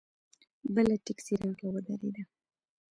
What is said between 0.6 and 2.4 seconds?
بله ټیکسي راغله ودرېده.